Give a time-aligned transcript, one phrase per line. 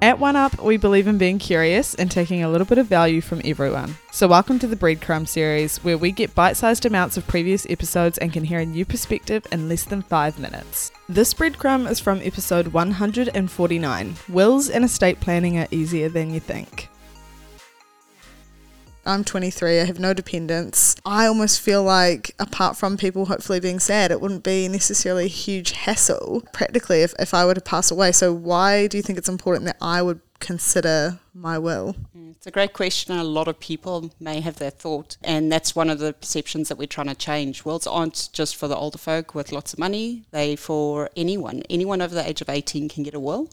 [0.00, 3.20] At One Up, we believe in being curious and taking a little bit of value
[3.20, 3.96] from everyone.
[4.12, 8.16] So, welcome to the Breadcrumb series, where we get bite sized amounts of previous episodes
[8.18, 10.92] and can hear a new perspective in less than five minutes.
[11.08, 16.88] This breadcrumb is from episode 149 Wills and estate planning are easier than you think.
[19.08, 20.94] I'm 23, I have no dependents.
[21.02, 25.28] I almost feel like, apart from people hopefully being sad, it wouldn't be necessarily a
[25.28, 28.12] huge hassle practically if, if I were to pass away.
[28.12, 31.96] So, why do you think it's important that I would consider my will?
[32.14, 33.16] Mm, it's a great question.
[33.16, 36.76] A lot of people may have that thought, and that's one of the perceptions that
[36.76, 37.64] we're trying to change.
[37.64, 41.62] Wills aren't just for the older folk with lots of money, they for anyone.
[41.70, 43.48] Anyone over the age of 18 can get a will.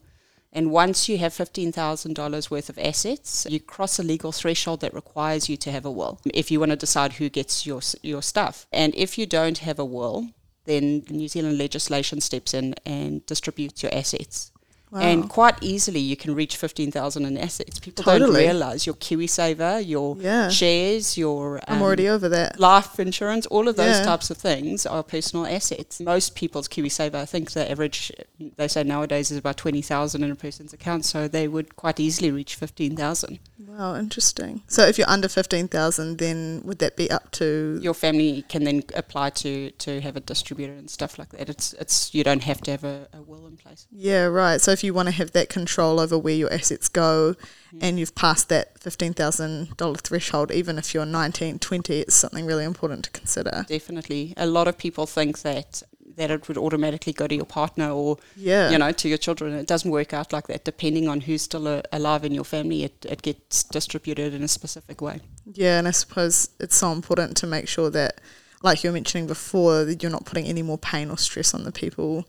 [0.56, 5.50] And once you have $15,000 worth of assets, you cross a legal threshold that requires
[5.50, 8.66] you to have a will if you want to decide who gets your, your stuff.
[8.72, 10.30] And if you don't have a will,
[10.64, 14.54] then New Zealand legislation steps in and distributes your assets.
[14.96, 15.02] Wow.
[15.02, 17.80] And quite easily, you can reach 15,000 in assets.
[17.80, 18.32] People totally.
[18.32, 20.48] don't realize your KiwiSaver, your yeah.
[20.48, 21.58] shares, your.
[21.68, 22.62] Um, I'm already over that.
[22.62, 24.06] Life insurance, all of those yeah.
[24.06, 26.00] types of things are personal assets.
[26.00, 28.10] Most people's KiwiSaver, I think the average,
[28.56, 31.04] they say nowadays, is about 20,000 in a person's account.
[31.04, 33.40] So they would quite easily reach 15,000.
[33.78, 34.62] Wow, interesting.
[34.68, 37.78] So if you're under 15,000, then would that be up to.
[37.82, 41.50] Your family can then apply to, to have it distributed and stuff like that.
[41.50, 43.88] It's, it's You don't have to have a, a will in place.
[43.92, 44.62] Yeah, right.
[44.62, 47.36] So if you want to have that control over where your assets go
[47.74, 47.80] mm.
[47.82, 53.04] and you've passed that $15,000 threshold, even if you're 19, 20, it's something really important
[53.06, 53.66] to consider.
[53.68, 54.34] Definitely.
[54.38, 55.84] A lot of people think that
[56.16, 58.70] that it would automatically go to your partner or yeah.
[58.70, 59.54] you know to your children.
[59.54, 62.84] It doesn't work out like that depending on who's still a, alive in your family
[62.84, 65.20] it, it gets distributed in a specific way.
[65.54, 68.22] Yeah and i suppose it's so important to make sure that
[68.64, 71.64] like you were mentioning before that you're not putting any more pain or stress on
[71.64, 72.26] the people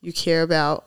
[0.00, 0.86] you care about